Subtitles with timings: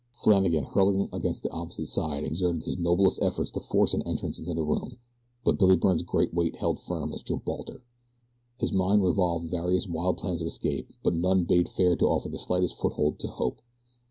[0.13, 4.41] Flannagan hurtling against the opposite side exerted his noblest efforts to force an entrance to
[4.55, 4.97] the room;
[5.43, 7.83] but Billy Byrne's great weight held firm as Gibraltar.
[8.57, 12.39] His mind revolved various wild plans of escape; but none bade fair to offer the
[12.39, 13.59] slightest foothold to hope.